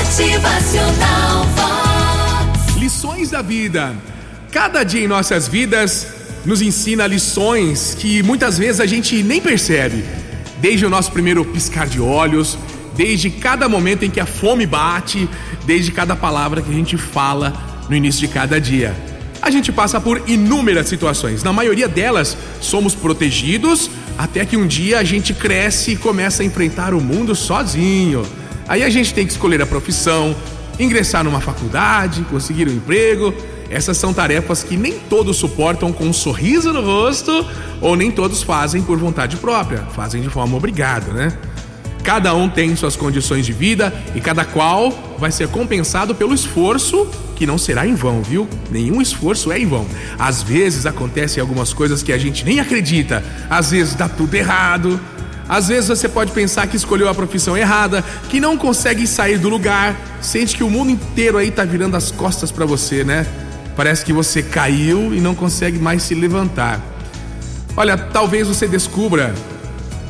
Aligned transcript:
Motivacional 0.00 1.44
Vox. 1.54 2.76
Lições 2.76 3.28
da 3.28 3.42
vida. 3.42 3.94
Cada 4.50 4.82
dia 4.82 5.04
em 5.04 5.06
nossas 5.06 5.46
vidas 5.46 6.06
nos 6.42 6.62
ensina 6.62 7.06
lições 7.06 7.94
que 7.98 8.22
muitas 8.22 8.56
vezes 8.56 8.80
a 8.80 8.86
gente 8.86 9.22
nem 9.22 9.42
percebe. 9.42 10.02
Desde 10.58 10.86
o 10.86 10.90
nosso 10.90 11.12
primeiro 11.12 11.44
piscar 11.44 11.86
de 11.86 12.00
olhos, 12.00 12.56
desde 12.96 13.28
cada 13.28 13.68
momento 13.68 14.02
em 14.02 14.10
que 14.10 14.18
a 14.18 14.24
fome 14.24 14.64
bate, 14.64 15.28
desde 15.66 15.92
cada 15.92 16.16
palavra 16.16 16.62
que 16.62 16.70
a 16.70 16.74
gente 16.74 16.96
fala 16.96 17.52
no 17.86 17.94
início 17.94 18.26
de 18.26 18.28
cada 18.28 18.58
dia. 18.58 18.96
A 19.42 19.50
gente 19.50 19.70
passa 19.70 20.00
por 20.00 20.22
inúmeras 20.26 20.88
situações. 20.88 21.42
Na 21.42 21.52
maioria 21.52 21.88
delas, 21.88 22.38
somos 22.58 22.94
protegidos 22.94 23.90
até 24.16 24.46
que 24.46 24.56
um 24.56 24.66
dia 24.66 24.98
a 24.98 25.04
gente 25.04 25.34
cresce 25.34 25.90
e 25.92 25.96
começa 25.96 26.42
a 26.42 26.46
enfrentar 26.46 26.94
o 26.94 27.02
mundo 27.02 27.34
sozinho. 27.34 28.24
Aí 28.70 28.84
a 28.84 28.88
gente 28.88 29.12
tem 29.12 29.26
que 29.26 29.32
escolher 29.32 29.60
a 29.60 29.66
profissão, 29.66 30.32
ingressar 30.78 31.24
numa 31.24 31.40
faculdade, 31.40 32.22
conseguir 32.30 32.68
um 32.68 32.72
emprego. 32.72 33.34
Essas 33.68 33.96
são 33.96 34.14
tarefas 34.14 34.62
que 34.62 34.76
nem 34.76 34.92
todos 34.92 35.38
suportam 35.38 35.92
com 35.92 36.04
um 36.04 36.12
sorriso 36.12 36.72
no 36.72 36.80
rosto 36.80 37.44
ou 37.80 37.96
nem 37.96 38.12
todos 38.12 38.44
fazem 38.44 38.80
por 38.80 38.96
vontade 38.96 39.36
própria, 39.38 39.78
fazem 39.96 40.22
de 40.22 40.28
forma 40.28 40.56
obrigada, 40.56 41.12
né? 41.12 41.36
Cada 42.04 42.32
um 42.32 42.48
tem 42.48 42.76
suas 42.76 42.94
condições 42.94 43.44
de 43.44 43.52
vida 43.52 43.92
e 44.14 44.20
cada 44.20 44.44
qual 44.44 45.16
vai 45.18 45.32
ser 45.32 45.48
compensado 45.48 46.14
pelo 46.14 46.32
esforço 46.32 47.08
que 47.34 47.46
não 47.46 47.58
será 47.58 47.88
em 47.88 47.96
vão, 47.96 48.22
viu? 48.22 48.48
Nenhum 48.70 49.02
esforço 49.02 49.50
é 49.50 49.58
em 49.58 49.66
vão. 49.66 49.84
Às 50.16 50.44
vezes 50.44 50.86
acontecem 50.86 51.40
algumas 51.40 51.72
coisas 51.72 52.04
que 52.04 52.12
a 52.12 52.18
gente 52.18 52.44
nem 52.44 52.60
acredita, 52.60 53.24
às 53.50 53.72
vezes 53.72 53.96
dá 53.96 54.08
tudo 54.08 54.32
errado. 54.32 55.00
Às 55.50 55.66
vezes 55.66 55.88
você 55.88 56.08
pode 56.08 56.30
pensar 56.30 56.68
que 56.68 56.76
escolheu 56.76 57.08
a 57.08 57.14
profissão 57.14 57.56
errada, 57.56 58.04
que 58.28 58.38
não 58.38 58.56
consegue 58.56 59.04
sair 59.04 59.36
do 59.36 59.48
lugar, 59.48 59.96
sente 60.22 60.56
que 60.56 60.62
o 60.62 60.70
mundo 60.70 60.92
inteiro 60.92 61.36
aí 61.36 61.50
tá 61.50 61.64
virando 61.64 61.96
as 61.96 62.12
costas 62.12 62.52
para 62.52 62.64
você, 62.64 63.02
né? 63.02 63.26
Parece 63.74 64.04
que 64.04 64.12
você 64.12 64.44
caiu 64.44 65.12
e 65.12 65.20
não 65.20 65.34
consegue 65.34 65.76
mais 65.76 66.04
se 66.04 66.14
levantar. 66.14 66.80
Olha, 67.76 67.98
talvez 67.98 68.46
você 68.46 68.68
descubra 68.68 69.34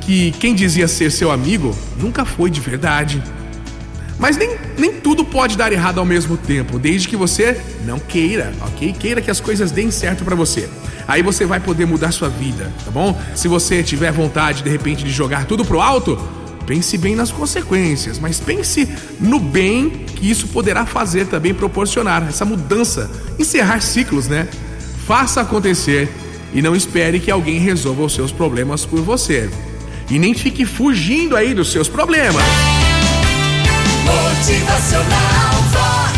que 0.00 0.30
quem 0.40 0.54
dizia 0.54 0.88
ser 0.88 1.12
seu 1.12 1.30
amigo 1.30 1.76
nunca 1.98 2.24
foi 2.24 2.48
de 2.48 2.62
verdade. 2.62 3.22
Mas 4.18 4.36
nem, 4.36 4.56
nem 4.78 4.92
tudo 4.92 5.24
pode 5.24 5.56
dar 5.56 5.72
errado 5.72 5.98
ao 5.98 6.04
mesmo 6.04 6.36
tempo, 6.36 6.78
desde 6.78 7.08
que 7.08 7.16
você 7.16 7.60
não 7.84 7.98
queira, 7.98 8.52
ok? 8.62 8.92
Queira 8.92 9.20
que 9.20 9.30
as 9.30 9.40
coisas 9.40 9.70
deem 9.70 9.90
certo 9.90 10.24
para 10.24 10.34
você. 10.34 10.68
Aí 11.06 11.22
você 11.22 11.44
vai 11.44 11.60
poder 11.60 11.86
mudar 11.86 12.12
sua 12.12 12.28
vida, 12.28 12.72
tá 12.84 12.90
bom? 12.90 13.20
Se 13.34 13.46
você 13.46 13.82
tiver 13.82 14.10
vontade 14.10 14.62
de 14.62 14.70
repente 14.70 15.04
de 15.04 15.10
jogar 15.10 15.44
tudo 15.44 15.64
pro 15.64 15.80
alto, 15.80 16.18
pense 16.66 16.98
bem 16.98 17.14
nas 17.14 17.30
consequências, 17.30 18.18
mas 18.18 18.40
pense 18.40 18.88
no 19.20 19.38
bem 19.38 19.90
que 20.16 20.28
isso 20.28 20.48
poderá 20.48 20.84
fazer 20.84 21.26
também 21.26 21.54
proporcionar 21.54 22.26
essa 22.28 22.44
mudança, 22.44 23.10
encerrar 23.38 23.80
ciclos, 23.80 24.26
né? 24.26 24.48
Faça 25.06 25.42
acontecer 25.42 26.08
e 26.52 26.60
não 26.60 26.74
espere 26.74 27.20
que 27.20 27.30
alguém 27.30 27.58
resolva 27.58 28.02
os 28.02 28.14
seus 28.14 28.32
problemas 28.32 28.84
por 28.84 29.00
você 29.02 29.48
e 30.10 30.18
nem 30.18 30.34
fique 30.34 30.64
fugindo 30.64 31.36
aí 31.36 31.54
dos 31.54 31.70
seus 31.70 31.88
problemas. 31.88 32.42
Motivacional 34.06 35.52
Vox. 35.72 36.16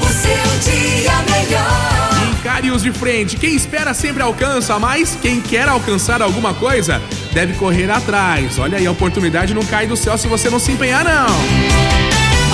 O 0.00 0.08
seu 0.12 0.72
dia 0.72 1.12
melhor. 1.30 2.38
Encare-os 2.38 2.82
de 2.82 2.92
frente. 2.92 3.36
Quem 3.36 3.54
espera 3.54 3.94
sempre 3.94 4.22
alcança, 4.22 4.78
mas 4.78 5.16
quem 5.20 5.40
quer 5.40 5.68
alcançar 5.68 6.20
alguma 6.20 6.52
coisa 6.54 7.00
deve 7.32 7.54
correr 7.54 7.90
atrás. 7.90 8.58
Olha 8.58 8.78
aí, 8.78 8.86
a 8.86 8.90
oportunidade 8.90 9.54
não 9.54 9.64
cai 9.64 9.86
do 9.86 9.96
céu 9.96 10.18
se 10.18 10.28
você 10.28 10.50
não 10.50 10.58
se 10.58 10.72
empenhar, 10.72 11.04
não. 11.04 11.26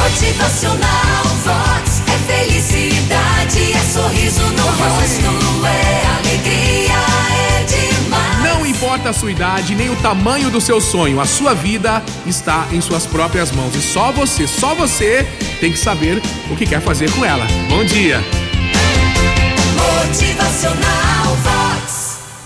Motivacional 0.03 1.08
importa 9.08 9.10
a 9.10 9.12
sua 9.12 9.30
idade 9.30 9.74
nem 9.74 9.91
o 9.91 9.96
tamanho 9.96 10.50
do 10.50 10.60
seu 10.60 10.80
sonho, 10.80 11.20
a 11.20 11.26
sua 11.26 11.54
vida 11.54 12.02
está 12.26 12.66
em 12.72 12.80
suas 12.80 13.06
próprias 13.06 13.50
mãos 13.50 13.74
e 13.74 13.80
só 13.80 14.12
você, 14.12 14.46
só 14.46 14.74
você 14.74 15.26
tem 15.60 15.72
que 15.72 15.78
saber 15.78 16.20
o 16.50 16.56
que 16.56 16.66
quer 16.66 16.80
fazer 16.80 17.10
com 17.12 17.24
ela. 17.24 17.46
Bom 17.69 17.84
dia! 17.84 18.20
Motivacional 19.76 21.07